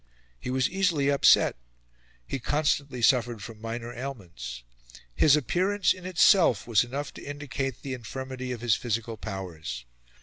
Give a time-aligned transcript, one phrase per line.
[0.39, 1.57] He was easily upset;
[2.25, 4.63] he constantly suffered from minor ailments.
[5.13, 9.85] His appearance in itself was enough to indicate the infirmity of his physical powers.